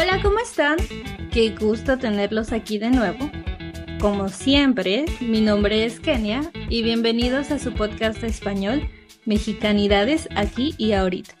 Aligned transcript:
Hola, 0.00 0.22
¿cómo 0.22 0.38
están? 0.38 0.78
Qué 1.30 1.50
gusto 1.50 1.98
tenerlos 1.98 2.52
aquí 2.52 2.78
de 2.78 2.88
nuevo. 2.88 3.30
Como 4.00 4.30
siempre, 4.30 5.04
mi 5.20 5.42
nombre 5.42 5.84
es 5.84 6.00
Kenia 6.00 6.40
y 6.70 6.82
bienvenidos 6.82 7.50
a 7.50 7.58
su 7.58 7.74
podcast 7.74 8.24
español 8.24 8.88
Mexicanidades 9.26 10.26
aquí 10.36 10.74
y 10.78 10.92
ahorita, 10.92 11.34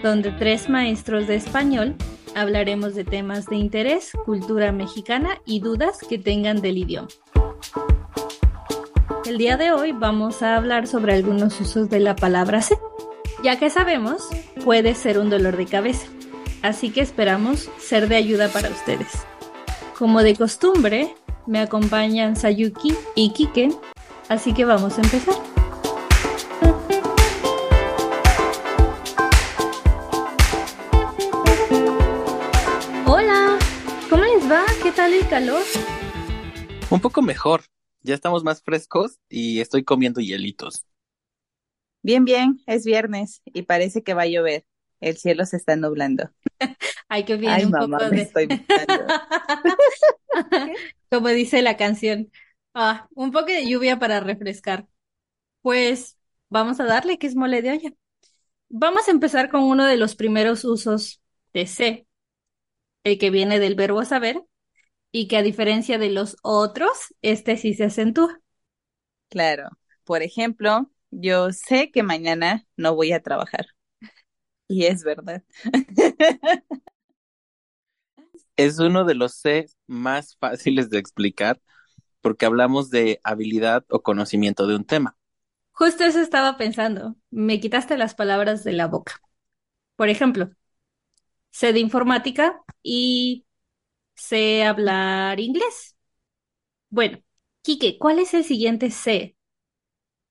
donde 0.00 0.30
tres 0.30 0.68
maestros 0.68 1.26
de 1.26 1.34
español 1.34 1.96
hablaremos 2.36 2.94
de 2.94 3.02
temas 3.02 3.46
de 3.46 3.56
interés, 3.56 4.12
cultura 4.26 4.70
mexicana 4.70 5.40
y 5.44 5.58
dudas 5.58 5.98
que 6.08 6.18
tengan 6.18 6.62
del 6.62 6.78
idioma. 6.78 7.08
El 9.24 9.38
día 9.38 9.56
de 9.56 9.72
hoy 9.72 9.90
vamos 9.90 10.40
a 10.44 10.54
hablar 10.56 10.86
sobre 10.86 11.14
algunos 11.14 11.60
usos 11.60 11.90
de 11.90 11.98
la 11.98 12.14
palabra 12.14 12.62
se, 12.62 12.78
ya 13.42 13.58
que 13.58 13.70
sabemos 13.70 14.28
puede 14.64 14.94
ser 14.94 15.18
un 15.18 15.30
dolor 15.30 15.56
de 15.56 15.66
cabeza, 15.66 16.06
así 16.62 16.90
que 16.90 17.00
esperamos 17.00 17.68
ser 17.78 18.08
de 18.08 18.16
ayuda 18.16 18.48
para 18.48 18.70
ustedes. 18.70 19.08
Como 19.98 20.22
de 20.22 20.34
costumbre, 20.36 21.14
me 21.46 21.58
acompañan 21.60 22.36
Sayuki 22.36 22.94
y 23.14 23.32
Kike, 23.32 23.70
así 24.28 24.54
que 24.54 24.64
vamos 24.64 24.98
a 24.98 25.02
empezar. 25.02 25.34
Hola, 33.06 33.58
¿cómo 34.08 34.24
les 34.24 34.50
va? 34.50 34.64
¿Qué 34.82 34.92
tal 34.92 35.12
el 35.12 35.28
calor? 35.28 35.62
Un 36.90 37.00
poco 37.00 37.22
mejor. 37.22 37.62
Ya 38.04 38.14
estamos 38.14 38.42
más 38.42 38.62
frescos 38.62 39.20
y 39.28 39.60
estoy 39.60 39.84
comiendo 39.84 40.20
hielitos. 40.20 40.84
Bien, 42.02 42.24
bien, 42.24 42.60
es 42.66 42.84
viernes 42.84 43.42
y 43.44 43.62
parece 43.62 44.02
que 44.02 44.14
va 44.14 44.22
a 44.22 44.26
llover. 44.26 44.66
El 45.02 45.18
cielo 45.18 45.46
se 45.46 45.58
está 45.58 45.76
nublando. 45.76 46.30
Ay, 47.08 47.24
qué 47.24 47.36
bien, 47.36 47.52
Ay, 47.52 47.64
un 47.64 47.70
mamá, 47.70 47.98
poco 47.98 48.10
me 48.10 48.16
de... 48.16 48.22
estoy 48.22 48.48
matando. 48.48 49.14
Como 51.10 51.28
dice 51.28 51.62
la 51.62 51.76
canción. 51.76 52.30
Ah, 52.74 53.08
un 53.14 53.32
poco 53.32 53.46
de 53.46 53.66
lluvia 53.66 53.98
para 53.98 54.20
refrescar. 54.20 54.86
Pues 55.62 56.18
vamos 56.50 56.80
a 56.80 56.84
darle 56.84 57.18
que 57.18 57.26
es 57.26 57.36
mole 57.36 57.62
de 57.62 57.72
olla. 57.72 57.92
Vamos 58.70 59.08
a 59.08 59.12
empezar 59.12 59.50
con 59.50 59.64
uno 59.64 59.86
de 59.86 59.96
los 59.96 60.16
primeros 60.16 60.64
usos 60.64 61.22
de 61.54 61.66
sé, 61.66 62.08
el 63.04 63.18
que 63.18 63.30
viene 63.30 63.60
del 63.60 63.76
verbo 63.76 64.04
saber, 64.04 64.42
y 65.12 65.28
que 65.28 65.38
a 65.38 65.42
diferencia 65.42 65.98
de 65.98 66.10
los 66.10 66.36
otros, 66.42 67.14
este 67.22 67.56
sí 67.58 67.74
se 67.74 67.84
acentúa. 67.84 68.40
Claro. 69.28 69.68
Por 70.04 70.22
ejemplo, 70.22 70.90
yo 71.10 71.52
sé 71.52 71.90
que 71.90 72.02
mañana 72.02 72.66
no 72.76 72.94
voy 72.94 73.12
a 73.12 73.22
trabajar. 73.22 73.66
Y 74.72 74.86
es 74.86 75.04
verdad. 75.04 75.42
Es 78.56 78.78
uno 78.78 79.04
de 79.04 79.14
los 79.14 79.34
C 79.34 79.66
más 79.86 80.36
fáciles 80.38 80.88
de 80.88 80.96
explicar 80.98 81.60
porque 82.22 82.46
hablamos 82.46 82.90
de 82.90 83.20
habilidad 83.24 83.84
o 83.90 84.02
conocimiento 84.02 84.66
de 84.66 84.76
un 84.76 84.84
tema. 84.86 85.16
Justo 85.72 86.04
eso 86.04 86.20
estaba 86.20 86.56
pensando. 86.56 87.16
Me 87.30 87.60
quitaste 87.60 87.96
las 87.98 88.14
palabras 88.14 88.64
de 88.64 88.72
la 88.72 88.86
boca. 88.88 89.20
Por 89.96 90.08
ejemplo, 90.10 90.50
sé 91.50 91.72
de 91.72 91.80
informática 91.80 92.62
y 92.82 93.46
sé 94.16 94.64
hablar 94.64 95.40
inglés. 95.40 95.96
Bueno, 96.90 97.20
Quique, 97.62 97.98
¿cuál 97.98 98.20
es 98.20 98.34
el 98.34 98.44
siguiente 98.44 98.90
C? 98.92 99.36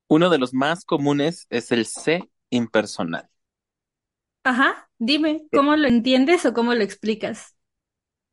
Uno 0.09 0.29
de 0.29 0.37
los 0.37 0.53
más 0.53 0.85
comunes 0.85 1.47
es 1.49 1.71
el 1.71 1.87
C 1.87 2.29
impersonal. 2.51 3.30
Ajá, 4.43 4.87
dime, 4.99 5.47
¿cómo 5.51 5.75
lo 5.75 5.87
entiendes 5.87 6.45
o 6.45 6.53
cómo 6.53 6.73
lo 6.75 6.83
explicas? 6.83 7.55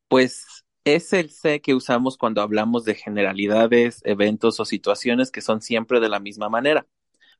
Pues 0.07 0.65
es 0.83 1.13
el 1.13 1.29
C 1.31 1.61
que 1.61 1.75
usamos 1.75 2.17
cuando 2.17 2.41
hablamos 2.41 2.83
de 2.85 2.95
generalidades, 2.95 4.01
eventos 4.05 4.59
o 4.59 4.65
situaciones 4.65 5.31
que 5.31 5.41
son 5.41 5.61
siempre 5.61 5.99
de 5.99 6.09
la 6.09 6.19
misma 6.19 6.49
manera. 6.49 6.87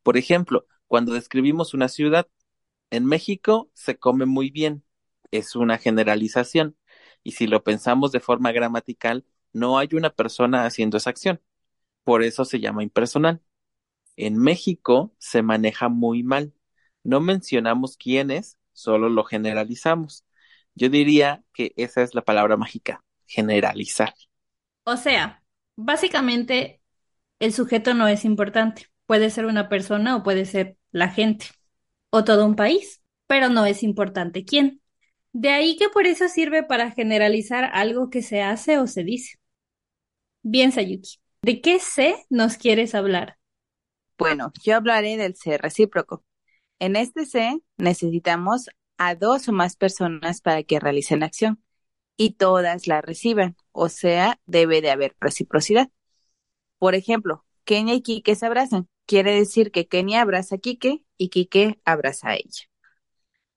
Por 0.03 0.17
ejemplo, 0.17 0.67
cuando 0.87 1.13
describimos 1.13 1.73
una 1.73 1.89
ciudad, 1.89 2.27
en 2.91 3.05
México 3.05 3.71
se 3.75 3.97
come 3.99 4.25
muy 4.27 4.51
bien. 4.51 4.83
Es 5.31 5.55
una 5.57 5.77
generalización. 5.77 6.77
Y 7.23 7.33
si 7.33 7.47
lo 7.47 7.63
pensamos 7.63 8.11
de 8.13 8.21
forma 8.21 8.51
gramatical, 8.53 9.25
no 9.53 9.79
hay 9.79 9.89
una 9.93 10.11
persona 10.11 10.65
haciendo 10.65 10.97
esa 10.97 11.11
acción. 11.11 11.41
Por 12.05 12.23
eso 12.23 12.45
se 12.45 12.59
llama 12.61 12.83
impersonal. 12.83 13.41
En 14.17 14.37
México 14.37 15.15
se 15.19 15.43
maneja 15.43 15.89
muy 15.89 16.23
mal. 16.23 16.53
No 17.03 17.21
mencionamos 17.21 17.97
quién 17.97 18.31
es, 18.31 18.58
solo 18.79 19.09
lo 19.09 19.23
generalizamos. 19.23 20.25
Yo 20.75 20.89
diría 20.89 21.43
que 21.53 21.73
esa 21.75 22.01
es 22.01 22.15
la 22.15 22.21
palabra 22.23 22.57
mágica, 22.57 23.03
generalizar. 23.27 24.13
O 24.83 24.97
sea, 24.97 25.43
básicamente 25.75 26.81
el 27.39 27.53
sujeto 27.53 27.93
no 27.93 28.07
es 28.07 28.25
importante. 28.25 28.87
Puede 29.05 29.29
ser 29.29 29.45
una 29.45 29.69
persona 29.69 30.15
o 30.15 30.23
puede 30.23 30.45
ser 30.45 30.77
la 30.91 31.09
gente 31.09 31.47
o 32.09 32.23
todo 32.23 32.45
un 32.45 32.55
país, 32.55 33.01
pero 33.27 33.49
no 33.49 33.65
es 33.65 33.83
importante 33.83 34.45
quién. 34.45 34.81
De 35.31 35.49
ahí 35.49 35.75
que 35.77 35.89
por 35.89 36.07
eso 36.07 36.27
sirve 36.27 36.63
para 36.63 36.91
generalizar 36.91 37.69
algo 37.73 38.09
que 38.09 38.21
se 38.21 38.41
hace 38.41 38.79
o 38.79 38.87
se 38.87 39.03
dice. 39.03 39.37
Bien, 40.41 40.71
Sayuki, 40.71 41.17
¿de 41.41 41.61
qué 41.61 41.79
sé 41.79 42.15
nos 42.29 42.57
quieres 42.57 42.95
hablar? 42.95 43.37
Bueno, 44.17 44.51
yo 44.63 44.75
hablaré 44.75 45.17
del 45.17 45.35
C 45.35 45.57
recíproco. 45.57 46.23
En 46.79 46.95
este 46.95 47.25
C 47.25 47.61
necesitamos 47.77 48.69
a 48.97 49.15
dos 49.15 49.47
o 49.47 49.51
más 49.51 49.75
personas 49.75 50.41
para 50.41 50.63
que 50.63 50.79
realicen 50.79 51.21
la 51.21 51.27
acción 51.27 51.63
y 52.17 52.31
todas 52.31 52.87
la 52.87 53.01
reciban, 53.01 53.55
o 53.71 53.89
sea, 53.89 54.39
debe 54.45 54.81
de 54.81 54.91
haber 54.91 55.15
reciprocidad. 55.19 55.89
Por 56.77 56.95
ejemplo, 56.95 57.45
Kenia 57.65 57.95
y 57.95 58.01
Quique 58.01 58.35
se 58.35 58.45
abrazan. 58.45 58.87
Quiere 59.05 59.33
decir 59.33 59.71
que 59.71 59.87
Kenia 59.87 60.21
abraza 60.21 60.55
a 60.55 60.57
Quique 60.59 61.03
y 61.17 61.29
Quique 61.29 61.79
abraza 61.85 62.29
a 62.29 62.35
ella. 62.35 62.69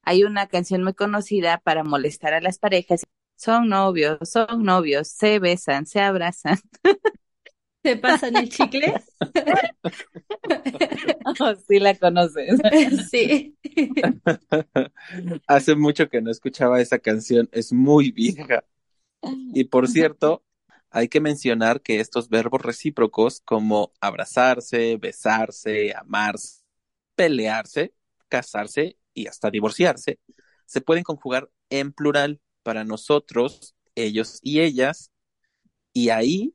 Hay 0.03 0.25
una 0.25 0.49
canción 0.49 0.83
muy 0.83 0.94
conocida 0.94 1.59
para 1.59 1.84
molestar 1.84 2.34
a 2.34 2.41
las 2.41 2.59
parejas. 2.59 3.04
Son 3.37 3.69
novios, 3.69 4.19
son 4.28 4.65
novios, 4.65 5.09
se 5.09 5.39
besan, 5.39 5.87
se 5.87 6.00
abrazan. 6.00 6.59
¿Se 7.83 7.97
pasan 7.97 8.37
el 8.37 8.49
chicle? 8.49 8.94
Sí 11.69 11.78
la 11.78 11.94
conoces. 11.94 12.60
Sí. 13.10 13.56
Hace 15.47 15.75
mucho 15.75 16.09
que 16.09 16.20
no 16.20 16.31
escuchaba 16.31 16.81
esa 16.81 16.98
canción, 16.98 17.48
es 17.53 17.72
muy 17.72 18.10
vieja. 18.12 18.65
Y 19.54 19.65
por 19.65 19.88
cierto, 19.88 20.44
hay 20.91 21.09
que 21.09 21.21
mencionar 21.21 21.81
que 21.81 22.00
estos 22.00 22.28
verbos 22.28 22.62
recíprocos 22.62 23.41
como 23.41 23.92
abrazarse, 24.00 24.97
besarse, 24.97 25.94
amarse, 25.94 26.62
pelearse, 27.15 27.94
casarse 28.28 28.97
y 29.15 29.26
hasta 29.26 29.50
divorciarse, 29.50 30.19
se 30.66 30.81
pueden 30.81 31.04
conjugar 31.04 31.50
en 31.71 31.92
plural 31.92 32.41
para 32.62 32.84
nosotros, 32.84 33.75
ellos 33.94 34.38
y 34.42 34.60
ellas, 34.60 35.10
y 35.92 36.10
ahí 36.10 36.54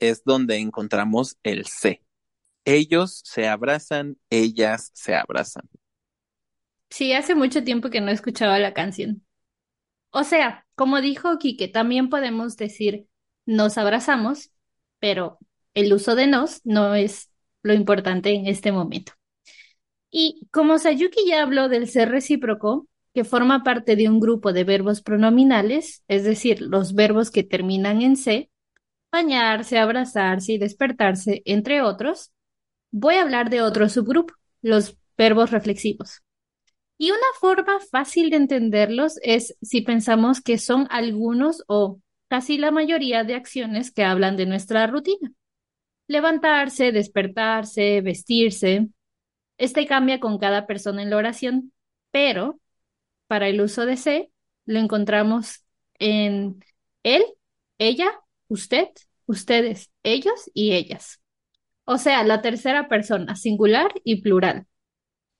es 0.00 0.24
donde 0.24 0.58
encontramos 0.58 1.38
el 1.42 1.66
se. 1.66 2.02
Ellos 2.70 3.22
se 3.24 3.48
abrazan, 3.48 4.18
ellas 4.28 4.90
se 4.92 5.14
abrazan. 5.14 5.66
Sí, 6.90 7.14
hace 7.14 7.34
mucho 7.34 7.64
tiempo 7.64 7.88
que 7.88 8.02
no 8.02 8.10
escuchaba 8.10 8.58
la 8.58 8.74
canción. 8.74 9.24
O 10.10 10.22
sea, 10.22 10.66
como 10.74 11.00
dijo 11.00 11.38
Quique, 11.38 11.68
también 11.68 12.10
podemos 12.10 12.58
decir 12.58 13.06
nos 13.46 13.78
abrazamos, 13.78 14.50
pero 14.98 15.38
el 15.72 15.94
uso 15.94 16.14
de 16.14 16.26
nos 16.26 16.60
no 16.64 16.94
es 16.94 17.30
lo 17.62 17.72
importante 17.72 18.34
en 18.34 18.46
este 18.46 18.70
momento. 18.70 19.12
Y 20.10 20.46
como 20.50 20.78
Sayuki 20.78 21.26
ya 21.26 21.42
habló 21.42 21.70
del 21.70 21.88
ser 21.88 22.10
recíproco, 22.10 22.86
que 23.14 23.24
forma 23.24 23.62
parte 23.62 23.96
de 23.96 24.10
un 24.10 24.20
grupo 24.20 24.52
de 24.52 24.64
verbos 24.64 25.00
pronominales, 25.00 26.04
es 26.06 26.22
decir, 26.22 26.60
los 26.60 26.92
verbos 26.92 27.30
que 27.30 27.44
terminan 27.44 28.02
en 28.02 28.16
se, 28.16 28.50
bañarse, 29.10 29.78
abrazarse 29.78 30.52
y 30.52 30.58
despertarse, 30.58 31.40
entre 31.46 31.80
otros, 31.80 32.30
voy 32.90 33.16
a 33.16 33.22
hablar 33.22 33.50
de 33.50 33.62
otro 33.62 33.88
subgrupo, 33.88 34.34
los 34.62 34.96
verbos 35.16 35.50
reflexivos. 35.50 36.22
Y 36.96 37.10
una 37.10 37.20
forma 37.40 37.78
fácil 37.90 38.30
de 38.30 38.36
entenderlos 38.36 39.18
es 39.22 39.56
si 39.62 39.82
pensamos 39.82 40.40
que 40.40 40.58
son 40.58 40.88
algunos 40.90 41.62
o 41.68 42.00
casi 42.28 42.58
la 42.58 42.72
mayoría 42.72 43.24
de 43.24 43.34
acciones 43.34 43.92
que 43.92 44.04
hablan 44.04 44.36
de 44.36 44.46
nuestra 44.46 44.86
rutina. 44.86 45.32
Levantarse, 46.08 46.92
despertarse, 46.92 48.00
vestirse. 48.00 48.88
Este 49.58 49.86
cambia 49.86 50.20
con 50.20 50.38
cada 50.38 50.66
persona 50.66 51.02
en 51.02 51.10
la 51.10 51.16
oración, 51.18 51.72
pero 52.10 52.60
para 53.28 53.48
el 53.48 53.60
uso 53.60 53.86
de 53.86 53.96
se 53.96 54.30
lo 54.66 54.78
encontramos 54.80 55.64
en 55.98 56.64
él, 57.02 57.24
ella, 57.78 58.10
usted, 58.48 58.88
ustedes, 59.26 59.90
ellos 60.02 60.50
y 60.54 60.72
ellas. 60.72 61.20
O 61.88 61.98
sea, 61.98 62.22
la 62.24 62.42
tercera 62.42 62.86
persona, 62.88 63.34
singular 63.34 63.90
y 64.04 64.22
plural. 64.22 64.66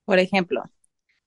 Por 0.07 0.19
ejemplo, 0.21 0.65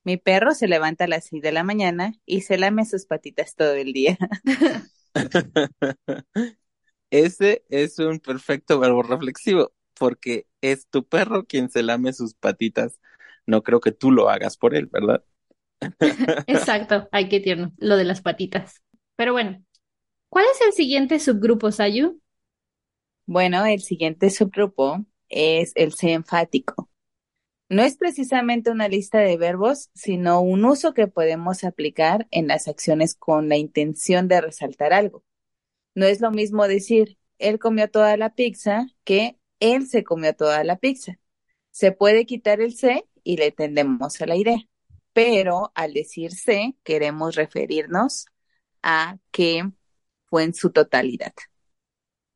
Mi 0.05 0.17
perro 0.17 0.53
se 0.55 0.67
levanta 0.67 1.05
a 1.05 1.07
las 1.07 1.25
6 1.25 1.41
de 1.43 1.51
la 1.53 1.63
mañana 1.63 2.13
y 2.25 2.41
se 2.41 2.57
lame 2.57 2.85
sus 2.85 3.05
patitas 3.07 3.55
todo 3.55 3.73
el 3.75 3.93
día. 3.93 4.17
Ese 7.11 7.63
es 7.69 7.99
un 7.99 8.19
perfecto 8.19 8.79
verbo 8.79 9.03
reflexivo, 9.03 9.73
porque 9.95 10.47
es 10.61 10.87
tu 10.89 11.07
perro 11.07 11.45
quien 11.45 11.69
se 11.69 11.83
lame 11.83 12.13
sus 12.13 12.33
patitas. 12.35 12.99
No 13.45 13.63
creo 13.63 13.79
que 13.81 13.91
tú 13.91 14.11
lo 14.11 14.29
hagas 14.29 14.57
por 14.57 14.75
él, 14.75 14.87
¿verdad? 14.87 15.23
Exacto, 16.47 17.07
ay, 17.11 17.29
qué 17.29 17.39
tierno, 17.39 17.73
lo 17.77 17.97
de 17.97 18.03
las 18.03 18.21
patitas. 18.21 18.81
Pero 19.15 19.33
bueno, 19.33 19.63
¿cuál 20.29 20.45
es 20.53 20.61
el 20.61 20.73
siguiente 20.73 21.19
subgrupo, 21.19 21.71
Sayu? 21.71 22.21
Bueno, 23.25 23.65
el 23.65 23.81
siguiente 23.81 24.29
subgrupo 24.29 25.05
es 25.31 25.73
el 25.75 25.93
C 25.93 26.13
enfático. 26.13 26.89
No 27.69 27.83
es 27.83 27.97
precisamente 27.97 28.69
una 28.69 28.89
lista 28.89 29.19
de 29.19 29.37
verbos, 29.37 29.89
sino 29.95 30.41
un 30.41 30.65
uso 30.65 30.93
que 30.93 31.07
podemos 31.07 31.63
aplicar 31.63 32.27
en 32.31 32.47
las 32.47 32.67
acciones 32.67 33.15
con 33.15 33.49
la 33.49 33.57
intención 33.57 34.27
de 34.27 34.41
resaltar 34.41 34.93
algo. 34.93 35.23
No 35.95 36.05
es 36.05 36.21
lo 36.21 36.31
mismo 36.31 36.67
decir 36.67 37.17
él 37.39 37.59
comió 37.59 37.89
toda 37.89 38.17
la 38.17 38.35
pizza 38.35 38.87
que 39.03 39.37
él 39.59 39.87
se 39.87 40.03
comió 40.03 40.35
toda 40.35 40.63
la 40.63 40.77
pizza. 40.77 41.19
Se 41.71 41.91
puede 41.91 42.25
quitar 42.25 42.61
el 42.61 42.75
C 42.75 43.05
y 43.23 43.37
le 43.37 43.51
tendemos 43.51 44.21
a 44.21 44.25
la 44.27 44.35
idea, 44.35 44.59
pero 45.13 45.71
al 45.75 45.93
decir 45.93 46.33
C 46.33 46.75
queremos 46.83 47.35
referirnos 47.35 48.25
a 48.83 49.17
que 49.31 49.69
fue 50.25 50.43
en 50.43 50.53
su 50.53 50.71
totalidad. 50.71 51.33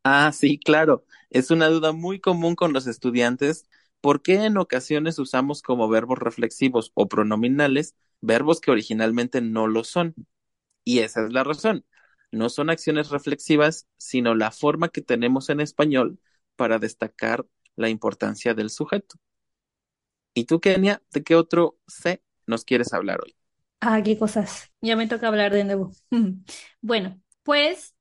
Ah, 0.06 0.32
sí, 0.34 0.60
claro. 0.60 1.06
Es 1.32 1.52
una 1.52 1.68
duda 1.70 1.92
muy 1.94 2.20
común 2.22 2.56
con 2.56 2.74
los 2.74 2.88
estudiantes. 2.88 3.66
¿Por 4.02 4.24
qué 4.24 4.46
en 4.46 4.58
ocasiones 4.58 5.18
usamos 5.20 5.64
como 5.64 5.90
verbos 5.90 6.20
reflexivos 6.20 6.92
o 6.96 7.08
pronominales 7.10 7.96
verbos 8.22 8.62
que 8.62 8.72
originalmente 8.72 9.42
no 9.42 9.68
lo 9.68 9.84
son? 9.84 10.16
Y 10.86 11.00
esa 11.00 11.26
es 11.26 11.34
la 11.34 11.44
razón. 11.46 11.86
No 12.32 12.50
son 12.50 12.70
acciones 12.72 13.10
reflexivas, 13.12 13.88
sino 13.98 14.36
la 14.36 14.52
forma 14.52 14.90
que 14.90 15.02
tenemos 15.02 15.50
en 15.50 15.62
español 15.62 16.20
para 16.58 16.80
destacar 16.80 17.46
la 17.78 17.90
importancia 17.90 18.56
del 18.56 18.72
sujeto. 18.72 19.18
¿Y 20.36 20.46
tú, 20.46 20.60
Kenia, 20.60 21.02
de 21.12 21.24
qué 21.24 21.36
otro 21.36 21.80
C 21.88 22.22
nos 22.46 22.64
quieres 22.64 22.94
hablar 22.94 23.22
hoy? 23.24 23.36
Ah, 23.82 24.02
qué 24.04 24.18
cosas. 24.18 24.72
Ya 24.82 24.96
me 24.96 25.08
toca 25.08 25.28
hablar 25.28 25.54
de 25.54 25.64
nuevo. 25.64 25.92
Bueno, 26.82 27.22
pues 27.44 27.95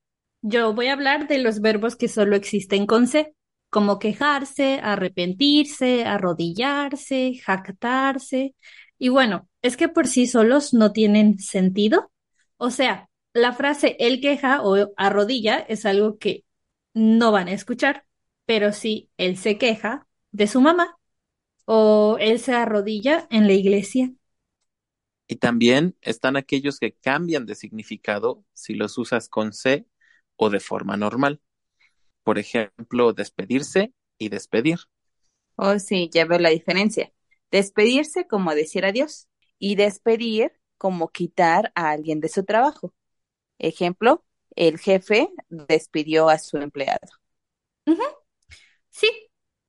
yo 0.46 0.74
voy 0.74 0.88
a 0.88 0.92
hablar 0.92 1.26
de 1.26 1.38
los 1.38 1.62
verbos 1.62 1.96
que 1.96 2.06
solo 2.06 2.36
existen 2.36 2.86
con 2.86 3.06
C, 3.06 3.34
como 3.70 3.98
quejarse, 3.98 4.78
arrepentirse, 4.82 6.04
arrodillarse, 6.04 7.40
jactarse. 7.42 8.54
Y 8.98 9.08
bueno, 9.08 9.48
es 9.62 9.78
que 9.78 9.88
por 9.88 10.06
sí 10.06 10.26
solos 10.26 10.74
no 10.74 10.92
tienen 10.92 11.38
sentido. 11.38 12.12
O 12.58 12.70
sea, 12.70 13.08
la 13.32 13.54
frase 13.54 13.96
él 13.98 14.20
queja 14.20 14.60
o 14.62 14.92
arrodilla 14.98 15.60
es 15.60 15.86
algo 15.86 16.18
que 16.18 16.44
no 16.92 17.32
van 17.32 17.48
a 17.48 17.52
escuchar, 17.52 18.04
pero 18.44 18.72
sí 18.74 19.08
él 19.16 19.38
se 19.38 19.56
queja 19.56 20.06
de 20.30 20.46
su 20.46 20.60
mamá 20.60 20.98
o 21.64 22.18
él 22.20 22.38
se 22.38 22.52
arrodilla 22.52 23.26
en 23.30 23.46
la 23.46 23.54
iglesia. 23.54 24.12
Y 25.26 25.36
también 25.36 25.96
están 26.02 26.36
aquellos 26.36 26.78
que 26.78 26.92
cambian 26.92 27.46
de 27.46 27.54
significado 27.54 28.44
si 28.52 28.74
los 28.74 28.98
usas 28.98 29.30
con 29.30 29.54
C 29.54 29.86
o 30.36 30.50
de 30.50 30.60
forma 30.60 30.96
normal. 30.96 31.40
Por 32.24 32.38
ejemplo, 32.38 33.12
despedirse 33.12 33.92
y 34.18 34.28
despedir. 34.28 34.78
Oh, 35.56 35.78
sí, 35.78 36.10
ya 36.12 36.24
veo 36.24 36.38
la 36.38 36.50
diferencia. 36.50 37.12
Despedirse 37.50 38.26
como 38.26 38.54
decir 38.54 38.84
adiós 38.84 39.28
y 39.58 39.76
despedir 39.76 40.52
como 40.78 41.08
quitar 41.08 41.72
a 41.74 41.90
alguien 41.90 42.20
de 42.20 42.28
su 42.28 42.44
trabajo. 42.44 42.92
Ejemplo, 43.58 44.24
el 44.56 44.78
jefe 44.78 45.30
despidió 45.48 46.28
a 46.28 46.38
su 46.38 46.58
empleado. 46.58 47.08
Sí, 48.90 49.08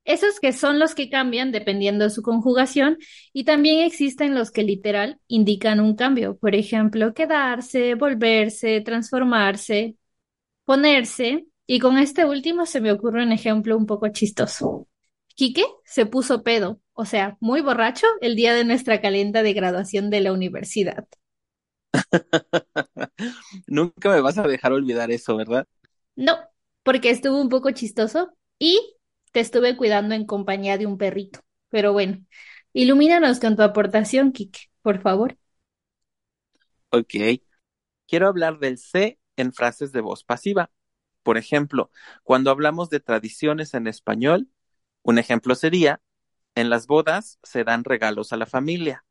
esos 0.04 0.40
que 0.40 0.54
son 0.54 0.80
los 0.80 0.94
que 0.96 1.10
cambian 1.10 1.52
dependiendo 1.52 2.04
de 2.06 2.10
su 2.12 2.22
conjugación 2.22 2.98
y 3.34 3.44
también 3.46 3.82
existen 3.82 4.36
los 4.36 4.52
que 4.52 4.64
literal 4.64 5.20
indican 5.28 5.80
un 5.80 5.96
cambio. 5.96 6.38
Por 6.38 6.56
ejemplo, 6.56 7.14
quedarse, 7.14 7.96
volverse, 7.96 8.82
transformarse, 8.82 9.96
ponerse, 10.66 11.48
y 11.68 11.80
con 11.80 11.98
este 11.98 12.26
último 12.26 12.66
se 12.66 12.82
me 12.82 12.92
ocurre 12.92 13.24
un 13.24 13.32
ejemplo 13.32 13.78
un 13.78 13.86
poco 13.86 14.10
chistoso. 14.10 14.88
Quique 15.36 15.66
se 15.86 16.06
puso 16.06 16.44
pedo, 16.44 16.82
o 16.94 17.06
sea, 17.06 17.38
muy 17.42 17.62
borracho, 17.62 18.08
el 18.22 18.36
día 18.36 18.54
de 18.54 18.66
nuestra 18.66 19.02
calenda 19.02 19.44
de 19.44 19.54
graduación 19.54 20.10
de 20.10 20.22
la 20.22 20.34
universidad. 20.34 21.06
Nunca 23.68 24.10
me 24.10 24.22
vas 24.22 24.38
a 24.38 24.48
dejar 24.48 24.74
olvidar 24.74 25.12
eso, 25.12 25.36
¿verdad? 25.38 25.68
No, 26.16 26.38
porque 26.84 27.10
estuvo 27.10 27.42
un 27.42 27.50
poco 27.50 27.72
chistoso 27.72 28.32
y 28.60 28.96
te 29.32 29.40
estuve 29.42 29.76
cuidando 29.78 30.16
en 30.16 30.26
compañía 30.26 30.78
de 30.78 30.86
un 30.86 30.98
perrito. 30.98 31.40
Pero 31.70 31.94
bueno, 31.94 32.26
ilumínanos 32.74 33.40
con 33.40 33.56
tu 33.56 33.64
aportación, 33.64 34.32
Quique, 34.32 34.70
por 34.82 35.02
favor. 35.02 35.38
Ok. 36.92 37.14
Quiero 38.08 38.28
hablar 38.28 38.60
del 38.60 38.78
C 38.78 39.20
en 39.38 39.54
frases 39.54 39.92
de 39.92 40.02
voz 40.02 40.24
pasiva. 40.24 40.72
Por 41.24 41.38
ejemplo, 41.38 41.92
cuando 42.24 42.52
hablamos 42.52 42.90
de 42.90 43.00
tradiciones 43.00 43.74
en 43.74 43.88
español, 43.88 44.50
un 45.02 45.20
ejemplo 45.20 45.56
sería, 45.56 46.02
en 46.56 46.70
las 46.70 46.88
bodas 46.88 47.40
se 47.44 47.64
dan 47.64 47.84
regalos 47.84 48.34
a 48.34 48.38
la 48.38 48.46
familia. 48.46 49.06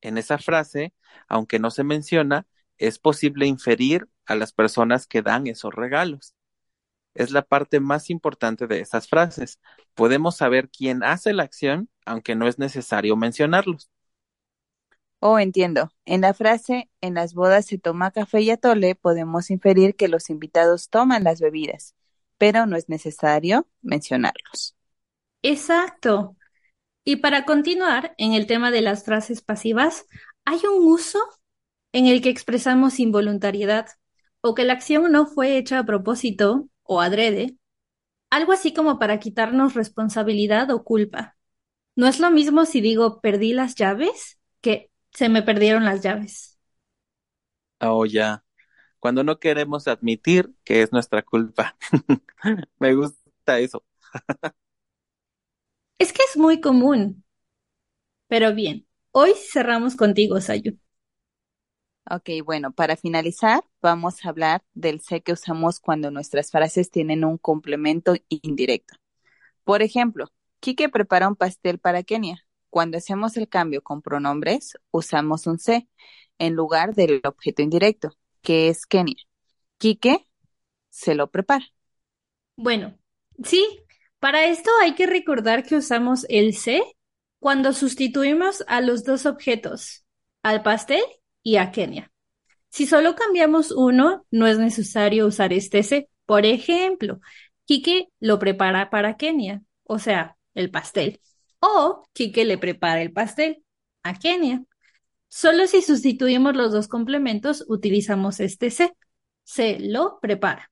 En 0.00 0.18
esa 0.18 0.38
frase, 0.38 0.94
aunque 1.28 1.58
no 1.58 1.70
se 1.70 1.84
menciona, 1.84 2.46
es 2.78 2.98
posible 2.98 3.46
inferir 3.46 4.08
a 4.26 4.34
las 4.34 4.52
personas 4.52 5.06
que 5.06 5.22
dan 5.22 5.46
esos 5.46 5.74
regalos. 5.74 6.34
Es 7.14 7.30
la 7.30 7.42
parte 7.42 7.80
más 7.80 8.10
importante 8.10 8.66
de 8.66 8.80
esas 8.80 9.08
frases. 9.08 9.60
Podemos 9.94 10.36
saber 10.36 10.68
quién 10.70 11.02
hace 11.02 11.32
la 11.32 11.44
acción, 11.44 11.88
aunque 12.04 12.34
no 12.34 12.46
es 12.46 12.58
necesario 12.58 13.16
mencionarlos. 13.16 13.90
Oh, 15.28 15.40
entiendo. 15.40 15.90
En 16.04 16.20
la 16.20 16.34
frase 16.34 16.88
en 17.00 17.14
las 17.14 17.34
bodas 17.34 17.66
se 17.66 17.78
toma 17.78 18.12
café 18.12 18.42
y 18.42 18.50
atole 18.50 18.94
podemos 18.94 19.50
inferir 19.50 19.96
que 19.96 20.06
los 20.06 20.30
invitados 20.30 20.88
toman 20.88 21.24
las 21.24 21.40
bebidas, 21.40 21.96
pero 22.38 22.64
no 22.64 22.76
es 22.76 22.88
necesario 22.88 23.66
mencionarlos. 23.82 24.76
Exacto. 25.42 26.36
Y 27.02 27.16
para 27.16 27.44
continuar 27.44 28.14
en 28.18 28.34
el 28.34 28.46
tema 28.46 28.70
de 28.70 28.82
las 28.82 29.04
frases 29.04 29.42
pasivas, 29.42 30.06
hay 30.44 30.60
un 30.72 30.86
uso 30.86 31.18
en 31.90 32.06
el 32.06 32.22
que 32.22 32.28
expresamos 32.28 33.00
involuntariedad 33.00 33.88
o 34.42 34.54
que 34.54 34.62
la 34.62 34.74
acción 34.74 35.10
no 35.10 35.26
fue 35.26 35.58
hecha 35.58 35.80
a 35.80 35.86
propósito 35.86 36.68
o 36.84 37.00
adrede, 37.00 37.56
algo 38.30 38.52
así 38.52 38.72
como 38.72 39.00
para 39.00 39.18
quitarnos 39.18 39.74
responsabilidad 39.74 40.70
o 40.70 40.84
culpa. 40.84 41.36
No 41.96 42.06
es 42.06 42.20
lo 42.20 42.30
mismo 42.30 42.64
si 42.64 42.80
digo 42.80 43.20
perdí 43.20 43.54
las 43.54 43.74
llaves 43.74 44.38
que 44.60 44.92
se 45.16 45.28
me 45.30 45.42
perdieron 45.42 45.84
las 45.86 46.02
llaves. 46.02 46.58
Oh, 47.80 48.04
ya. 48.06 48.44
Cuando 49.00 49.24
no 49.24 49.38
queremos 49.40 49.88
admitir 49.88 50.54
que 50.64 50.82
es 50.82 50.92
nuestra 50.92 51.22
culpa. 51.22 51.76
Me 52.80 52.94
gusta 52.94 53.58
eso. 53.60 53.84
Es 55.98 56.12
que 56.14 56.22
es 56.30 56.38
muy 56.38 56.60
común. 56.62 57.22
Pero 58.28 58.54
bien, 58.54 58.86
hoy 59.12 59.32
cerramos 59.34 59.96
contigo, 59.96 60.40
Sayu. 60.40 60.78
Ok, 62.08 62.30
bueno, 62.44 62.72
para 62.72 62.96
finalizar, 62.96 63.64
vamos 63.82 64.24
a 64.24 64.28
hablar 64.28 64.62
del 64.74 65.00
sé 65.00 65.22
que 65.22 65.32
usamos 65.32 65.80
cuando 65.80 66.10
nuestras 66.12 66.50
frases 66.52 66.90
tienen 66.90 67.24
un 67.24 67.36
complemento 67.38 68.14
indirecto. 68.28 68.94
Por 69.64 69.82
ejemplo, 69.82 70.28
Kike 70.60 70.88
prepara 70.90 71.28
un 71.28 71.36
pastel 71.36 71.78
para 71.80 72.04
Kenia. 72.04 72.45
Cuando 72.76 72.98
hacemos 72.98 73.38
el 73.38 73.48
cambio 73.48 73.80
con 73.82 74.02
pronombres, 74.02 74.76
usamos 74.90 75.46
un 75.46 75.58
sé 75.58 75.88
en 76.38 76.52
lugar 76.52 76.94
del 76.94 77.22
objeto 77.24 77.62
indirecto, 77.62 78.10
que 78.42 78.68
es 78.68 78.84
Kenia. 78.84 79.16
Kike 79.78 80.26
se 80.90 81.14
lo 81.14 81.30
prepara. 81.30 81.64
Bueno, 82.54 82.98
sí, 83.42 83.66
para 84.18 84.44
esto 84.44 84.70
hay 84.82 84.94
que 84.94 85.06
recordar 85.06 85.64
que 85.64 85.76
usamos 85.76 86.26
el 86.28 86.52
sé 86.52 86.82
cuando 87.38 87.72
sustituimos 87.72 88.62
a 88.68 88.82
los 88.82 89.04
dos 89.04 89.24
objetos, 89.24 90.04
al 90.42 90.62
pastel 90.62 91.02
y 91.42 91.56
a 91.56 91.72
Kenia. 91.72 92.12
Si 92.68 92.84
solo 92.84 93.14
cambiamos 93.14 93.70
uno, 93.70 94.26
no 94.30 94.46
es 94.46 94.58
necesario 94.58 95.26
usar 95.26 95.54
este 95.54 95.82
sé. 95.82 96.10
Por 96.26 96.44
ejemplo, 96.44 97.20
Kike 97.64 98.10
lo 98.20 98.38
prepara 98.38 98.90
para 98.90 99.16
Kenia, 99.16 99.62
o 99.84 99.98
sea, 99.98 100.36
el 100.52 100.70
pastel. 100.70 101.22
O 101.68 102.04
Kike 102.12 102.44
le 102.44 102.58
prepara 102.58 103.02
el 103.02 103.12
pastel 103.12 103.64
a 104.04 104.14
Kenia. 104.14 104.62
Solo 105.28 105.66
si 105.66 105.82
sustituimos 105.82 106.54
los 106.54 106.72
dos 106.72 106.86
complementos, 106.86 107.64
utilizamos 107.66 108.38
este 108.38 108.70
se. 108.70 108.92
Se 109.42 109.80
lo 109.80 110.20
prepara. 110.20 110.70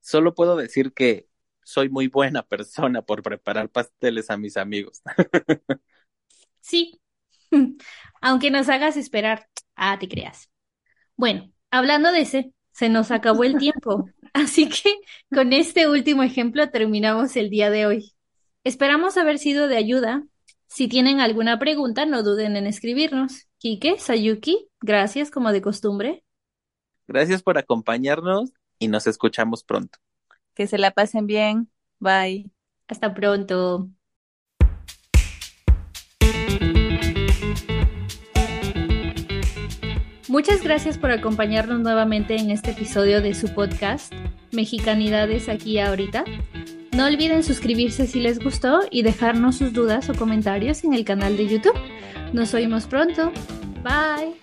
Solo 0.00 0.34
puedo 0.34 0.56
decir 0.56 0.92
que 0.92 1.28
soy 1.64 1.88
muy 1.88 2.08
buena 2.08 2.42
persona 2.42 3.00
por 3.00 3.22
preparar 3.22 3.70
pasteles 3.70 4.30
a 4.30 4.36
mis 4.36 4.56
amigos. 4.56 5.02
Sí. 6.62 7.00
Aunque 8.20 8.50
nos 8.50 8.68
hagas 8.68 8.96
esperar. 8.98 9.48
Ah, 9.74 9.98
te 9.98 10.08
creas. 10.08 10.50
Bueno, 11.16 11.50
hablando 11.70 12.12
de 12.12 12.20
ese, 12.20 12.52
se 12.70 12.90
nos 12.90 13.10
acabó 13.10 13.44
el 13.44 13.56
tiempo. 13.56 14.08
Así 14.34 14.68
que 14.68 15.00
con 15.34 15.52
este 15.54 15.88
último 15.88 16.22
ejemplo 16.22 16.70
terminamos 16.70 17.34
el 17.36 17.48
día 17.48 17.70
de 17.70 17.86
hoy. 17.86 18.14
Esperamos 18.62 19.16
haber 19.16 19.38
sido 19.38 19.68
de 19.68 19.76
ayuda. 19.76 20.22
Si 20.66 20.86
tienen 20.86 21.20
alguna 21.20 21.58
pregunta, 21.58 22.04
no 22.04 22.22
duden 22.22 22.56
en 22.56 22.66
escribirnos. 22.66 23.48
Kike, 23.56 23.98
Sayuki, 23.98 24.68
gracias 24.80 25.30
como 25.30 25.50
de 25.50 25.62
costumbre. 25.62 26.24
Gracias 27.08 27.42
por 27.42 27.56
acompañarnos 27.56 28.52
y 28.78 28.88
nos 28.88 29.06
escuchamos 29.06 29.64
pronto. 29.64 29.98
Que 30.54 30.66
se 30.66 30.76
la 30.76 30.90
pasen 30.90 31.26
bien. 31.26 31.70
Bye. 31.98 32.50
Hasta 32.86 33.14
pronto. 33.14 33.88
Muchas 40.28 40.62
gracias 40.62 40.98
por 40.98 41.10
acompañarnos 41.10 41.80
nuevamente 41.80 42.36
en 42.36 42.50
este 42.50 42.72
episodio 42.72 43.20
de 43.20 43.34
su 43.34 43.52
podcast, 43.52 44.12
Mexicanidades 44.52 45.48
aquí 45.48 45.78
ahorita. 45.78 46.24
No 46.92 47.06
olviden 47.06 47.42
suscribirse 47.42 48.06
si 48.06 48.20
les 48.20 48.38
gustó 48.40 48.80
y 48.90 49.02
dejarnos 49.02 49.56
sus 49.56 49.72
dudas 49.72 50.10
o 50.10 50.14
comentarios 50.14 50.84
en 50.84 50.94
el 50.94 51.04
canal 51.04 51.36
de 51.36 51.46
YouTube. 51.46 51.78
Nos 52.32 52.52
oímos 52.54 52.86
pronto. 52.86 53.32
Bye. 53.82 54.34